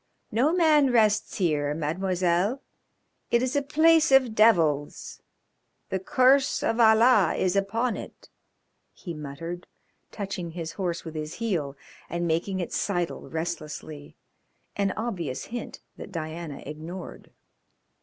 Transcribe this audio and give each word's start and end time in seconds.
"No 0.31 0.51
man 0.51 0.89
rests 0.91 1.37
here, 1.37 1.75
Mademoiselle. 1.75 2.63
It 3.29 3.43
is 3.43 3.53
the 3.53 3.61
place 3.61 4.11
of 4.11 4.33
devils. 4.33 5.21
The 5.89 5.99
curse 5.99 6.63
of 6.63 6.79
Allah 6.79 7.35
is 7.35 7.55
upon 7.55 7.95
it," 7.97 8.27
he 8.93 9.13
muttered, 9.13 9.67
touching 10.11 10.53
his 10.53 10.71
horse 10.71 11.05
with 11.05 11.13
his 11.13 11.35
heel, 11.35 11.77
and 12.09 12.25
making 12.27 12.59
it 12.59 12.73
sidle 12.73 13.29
restlessly 13.29 14.15
an 14.75 14.91
obvious 14.97 15.45
hint 15.45 15.81
that 15.97 16.11
Diana 16.11 16.63
ignored. 16.65 17.29